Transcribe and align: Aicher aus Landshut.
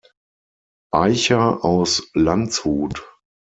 Aicher 0.91 1.63
aus 1.63 2.09
Landshut. 2.15 3.03